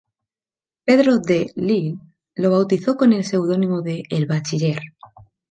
Pedro 0.83 1.19
de 1.19 1.51
Lille 1.55 1.99
lo 2.33 2.49
bautizó 2.49 2.97
con 2.97 3.13
el 3.13 3.23
seudónimo 3.23 3.83
de 3.83 4.01
"El 4.09 4.25
Bachiller". 4.25 4.81